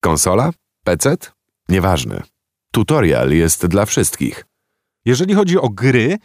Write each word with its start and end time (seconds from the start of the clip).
Konsola? 0.00 0.50
PC? 0.84 1.16
Nieważne. 1.68 2.22
Tutorial 2.72 3.30
jest 3.30 3.66
dla 3.66 3.86
wszystkich. 3.86 4.46
Jeżeli 5.04 5.34
chodzi 5.34 5.58
o 5.58 5.68
gry, 5.68 6.18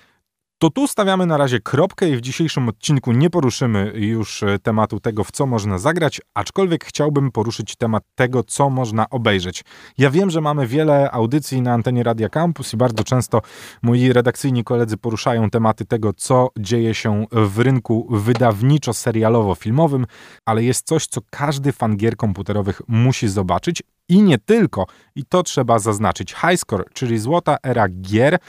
to 0.58 0.70
tu 0.70 0.88
stawiamy 0.88 1.26
na 1.26 1.38
razie 1.38 1.60
kropkę 1.60 2.10
i 2.10 2.16
w 2.16 2.22
dzisiejszym 2.22 2.70
odcinku 2.70 3.12
nie 3.12 3.30
poruszymy 3.30 3.92
już 3.96 4.44
e, 4.44 4.60
tematu 4.60 5.00
tego, 5.00 5.24
w 5.24 5.32
co 5.32 5.46
można 5.46 5.78
zagrać, 5.78 6.22
aczkolwiek 6.34 6.86
chciałbym 6.86 7.32
poruszyć 7.32 7.76
temat 7.76 8.04
tego, 8.16 8.44
co 8.44 8.70
można 8.70 9.10
obejrzeć. 9.10 9.64
Ja 9.98 10.10
wiem, 10.10 10.30
że 10.30 10.42
mamy 10.42 10.68
wiele 10.68 11.12
audycji 11.12 11.62
na 11.62 11.74
antenie 11.74 12.04
Radia 12.04 12.30
Campus 12.30 12.74
i 12.74 12.78
bardzo 12.78 13.04
często 13.04 13.42
moi 13.82 14.14
redakcyjni 14.14 14.64
koledzy 14.64 14.98
poruszają 14.98 15.50
tematy 15.50 15.86
tego, 15.86 16.14
co 16.14 16.50
dzieje 16.60 16.94
się 16.94 17.26
w 17.32 17.60
rynku 17.60 18.08
wydawniczo-serialowo-filmowym, 18.12 20.06
ale 20.46 20.64
jest 20.64 20.88
coś, 20.88 21.08
co 21.08 21.22
każdy 21.30 21.72
fan 21.72 21.98
gier 21.98 22.18
komputerowych 22.18 22.82
musi 22.88 23.28
zobaczyć 23.28 23.84
i 24.10 24.22
nie 24.22 24.38
tylko, 24.38 24.86
i 25.16 25.26
to 25.26 25.44
trzeba 25.44 25.80
zaznaczyć. 25.80 26.34
Highscore, 26.34 26.84
czyli 26.94 27.20
złota 27.20 27.58
era 27.64 27.90
gier, 27.90 28.40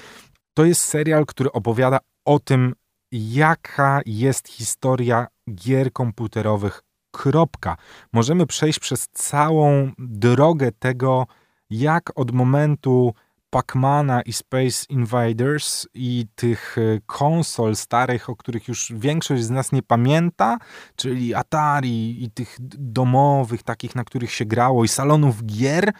to 0.56 0.64
jest 0.64 0.80
serial, 0.80 1.26
który 1.26 1.52
opowiada 1.52 1.98
o 2.24 2.38
tym, 2.38 2.74
jaka 3.12 4.00
jest 4.06 4.48
historia 4.48 5.26
gier 5.54 5.92
komputerowych. 5.92 6.82
Kropka. 7.10 7.76
Możemy 8.12 8.46
przejść 8.46 8.78
przez 8.78 9.08
całą 9.08 9.90
drogę 9.98 10.72
tego, 10.72 11.26
jak 11.70 12.12
od 12.14 12.32
momentu 12.32 13.14
Pacmana 13.50 14.22
i 14.22 14.32
Space 14.32 14.86
Invaders 14.88 15.86
i 15.94 16.26
tych 16.34 16.76
e, 16.78 17.00
konsol 17.06 17.76
starych, 17.76 18.30
o 18.30 18.36
których 18.36 18.68
już 18.68 18.92
większość 18.96 19.42
z 19.42 19.50
nas 19.50 19.72
nie 19.72 19.82
pamięta, 19.82 20.58
czyli 20.96 21.34
Atari 21.34 22.24
i 22.24 22.30
tych 22.30 22.56
domowych, 22.78 23.62
takich, 23.62 23.94
na 23.94 24.04
których 24.04 24.32
się 24.32 24.44
grało, 24.44 24.84
i 24.84 24.88
salonów 24.88 25.46
gier, 25.46 25.92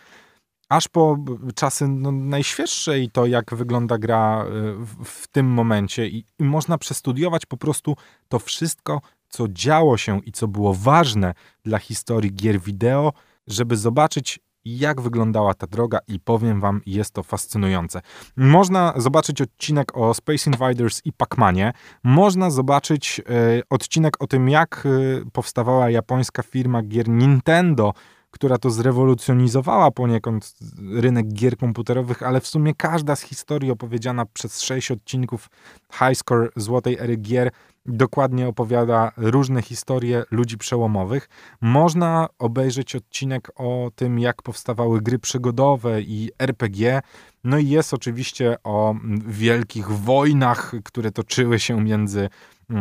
aż 0.69 0.89
po 0.89 1.17
czasy 1.55 1.89
no, 1.89 2.13
najświeższe 2.13 3.01
i 3.01 3.11
to, 3.11 3.27
jak 3.27 3.55
wygląda 3.55 3.99
gra 3.99 4.45
e, 4.45 4.51
w, 4.79 5.05
w 5.05 5.27
tym 5.27 5.47
momencie. 5.47 6.07
I, 6.07 6.25
I, 6.39 6.45
można 6.45 6.79
przestudiować 6.79 7.47
po 7.47 7.57
prostu 7.57 7.97
to 8.29 8.39
wszystko, 8.39 9.01
co 9.29 9.49
działo 9.49 9.97
się 9.97 10.21
i 10.25 10.33
co 10.33 10.49
było 10.49 10.75
ważne 10.75 11.35
dla 11.65 11.79
historii 11.79 12.35
gier 12.35 12.61
wideo, 12.61 13.13
żeby 13.47 13.77
zobaczyć, 13.77 14.41
jak 14.65 15.01
wyglądała 15.01 15.55
ta 15.55 15.67
droga 15.67 15.99
i 16.09 16.21
powiem 16.21 16.61
wam, 16.61 16.81
jest 16.87 17.11
to 17.11 17.23
fascynujące. 17.23 18.01
Można 18.37 18.95
zobaczyć 18.97 19.43
odcinek 19.43 19.97
o 19.97 20.15
Space 20.15 20.51
Invaders 20.51 21.03
i 21.05 21.13
Pac-Manie. 21.13 21.73
Można 22.05 22.51
zobaczyć 22.51 23.21
e, 23.21 23.23
odcinek 23.71 24.23
o 24.23 24.27
tym, 24.27 24.49
jak 24.49 24.87
e, 24.87 25.31
powstawała 25.31 25.91
japońska 25.91 26.43
firma 26.43 26.83
gier 26.83 27.09
Nintendo, 27.09 27.93
która 28.37 28.59
to 28.59 28.71
zrewolucjonizowała 28.71 29.91
poniekąd 29.91 30.55
rynek 30.93 31.33
gier 31.33 31.57
komputerowych, 31.57 32.23
ale 32.23 32.41
w 32.41 32.47
sumie 32.47 32.75
każda 32.75 33.17
z 33.17 33.23
historii 33.23 33.71
opowiedziana 33.71 34.27
przez 34.27 34.61
sześć 34.61 34.91
odcinków 34.91 35.51
Highscore 35.93 36.49
Złotej 36.57 36.99
Ery 36.99 37.17
Gier 37.17 37.51
dokładnie 37.87 38.49
opowiada 38.49 39.13
różne 39.17 39.63
historie 39.63 40.25
ludzi 40.31 40.59
przełomowych. 40.59 41.29
Można 41.61 42.29
obejrzeć 42.39 42.97
odcinek 42.97 43.51
o 43.57 43.91
tym, 43.97 44.19
jak 44.19 44.43
powstawały 44.43 45.01
gry 45.01 45.19
przygodowe 45.19 46.03
i 46.03 46.31
RPG. 46.39 47.03
No 47.45 47.59
i 47.59 47.69
jest 47.69 47.95
oczywiście 47.95 48.57
o 48.65 48.95
wielkich 49.27 49.89
wojnach, 49.89 50.73
które 50.85 51.11
toczyły 51.11 51.59
się 51.59 51.81
między 51.81 52.29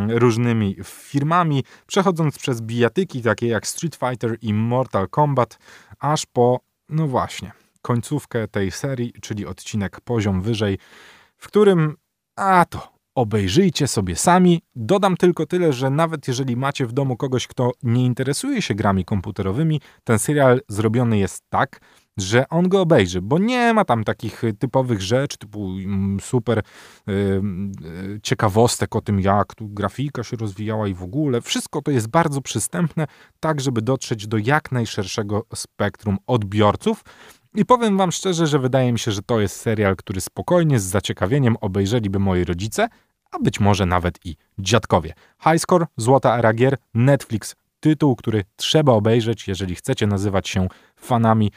różnymi 0.10 0.76
firmami, 0.84 1.64
przechodząc 1.88 2.40
przez 2.40 2.62
bijatyki 2.62 3.22
takie 3.22 3.48
jak 3.48 3.68
Street 3.68 3.96
Fighter 3.96 4.38
i 4.42 4.54
Mortal 4.54 5.10
Kombat, 5.10 5.60
aż 6.00 6.26
po, 6.26 6.60
no 6.90 7.08
właśnie, 7.08 7.52
końcówkę 7.82 8.48
tej 8.48 8.72
serii, 8.72 9.14
czyli 9.22 9.46
odcinek 9.46 10.02
poziom 10.02 10.42
wyżej, 10.42 10.78
w 11.38 11.48
którym, 11.48 11.96
a 12.36 12.66
to, 12.70 12.96
obejrzyjcie 13.16 13.88
sobie 13.88 14.16
sami. 14.16 14.62
Dodam 14.76 15.18
tylko 15.18 15.46
tyle, 15.46 15.74
że 15.74 15.90
nawet 15.90 16.28
jeżeli 16.28 16.58
macie 16.58 16.86
w 16.86 16.94
domu 16.94 17.18
kogoś, 17.18 17.48
kto 17.48 17.72
nie 17.84 18.06
interesuje 18.06 18.62
się 18.62 18.76
grami 18.76 19.06
komputerowymi, 19.06 19.82
ten 20.04 20.20
serial 20.20 20.62
zrobiony 20.70 21.18
jest 21.18 21.44
tak, 21.50 21.80
że 22.18 22.50
on 22.50 22.70
go 22.70 22.82
obejrzy, 22.82 23.22
bo 23.22 23.38
nie 23.40 23.74
ma 23.74 23.86
tam 23.86 24.04
takich 24.04 24.42
typowych 24.60 25.02
rzeczy, 25.02 25.38
typu 25.38 25.70
mm, 25.70 26.20
super 26.20 26.64
yy, 27.08 27.42
ciekawostek 28.24 28.96
o 28.96 29.02
tym, 29.02 29.20
jak 29.20 29.56
tu 29.56 29.68
grafika 29.68 30.24
się 30.24 30.38
rozwijała 30.38 30.88
i 30.88 30.94
w 30.94 31.04
ogóle. 31.04 31.42
Wszystko 31.42 31.82
to 31.82 31.92
jest 31.92 32.08
bardzo 32.08 32.42
przystępne, 32.42 33.08
tak 33.40 33.62
żeby 33.62 33.82
dotrzeć 33.82 34.28
do 34.28 34.38
jak 34.38 34.72
najszerszego 34.72 35.46
spektrum 35.56 36.18
odbiorców. 36.28 37.04
I 37.56 37.66
powiem 37.66 37.98
wam 37.98 38.12
szczerze, 38.12 38.48
że 38.48 38.60
wydaje 38.60 38.92
mi 38.94 39.00
się, 39.00 39.12
że 39.12 39.22
to 39.22 39.40
jest 39.40 39.56
serial, 39.56 39.96
który 39.96 40.22
spokojnie, 40.22 40.80
z 40.80 40.84
zaciekawieniem 40.84 41.58
obejrzeliby 41.62 42.20
moi 42.20 42.44
rodzice, 42.44 42.88
a 43.32 43.40
być 43.40 43.60
może 43.60 43.86
nawet 43.86 44.26
i 44.26 44.36
dziadkowie. 44.60 45.14
Highscore, 45.44 45.86
Złota 45.98 46.38
Era 46.38 46.54
Gier, 46.54 46.78
Netflix, 46.94 47.56
tytuł, 47.80 48.16
który 48.16 48.44
trzeba 48.56 48.92
obejrzeć, 48.92 49.48
jeżeli 49.48 49.76
chcecie 49.76 50.08
nazywać 50.08 50.50
się 50.50 50.68
fanami 50.96 51.52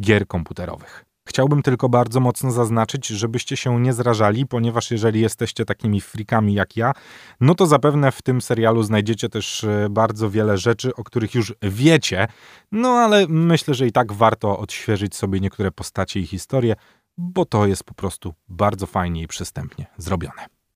gier 0.00 0.26
komputerowych. 0.26 1.04
Chciałbym 1.28 1.62
tylko 1.62 1.88
bardzo 1.88 2.20
mocno 2.20 2.50
zaznaczyć, 2.50 3.06
żebyście 3.06 3.56
się 3.56 3.80
nie 3.80 3.92
zrażali, 3.92 4.46
ponieważ 4.46 4.90
jeżeli 4.90 5.20
jesteście 5.20 5.64
takimi 5.64 6.00
frikami 6.00 6.54
jak 6.54 6.76
ja, 6.76 6.92
no 7.40 7.54
to 7.54 7.66
zapewne 7.66 8.12
w 8.12 8.22
tym 8.22 8.40
serialu 8.40 8.82
znajdziecie 8.82 9.28
też 9.28 9.64
e, 9.64 9.86
bardzo 9.90 10.30
wiele 10.30 10.58
rzeczy, 10.58 10.94
o 10.94 11.04
których 11.04 11.34
już 11.34 11.54
wiecie, 11.62 12.26
no 12.72 12.88
ale 12.88 13.26
myślę, 13.28 13.74
że 13.74 13.86
i 13.86 13.92
tak 13.92 14.12
warto 14.12 14.58
odświeżyć 14.58 15.16
sobie 15.16 15.40
niektóre 15.40 15.70
postacie 15.70 16.20
i 16.20 16.26
historie, 16.26 16.74
bo 17.18 17.44
to 17.44 17.66
jest 17.66 17.84
po 17.84 17.94
prostu 17.94 18.34
bardzo 18.48 18.86
fajnie 18.86 19.22
i 19.22 19.26
przystępnie 19.26 19.86
zrobione. 19.96 20.53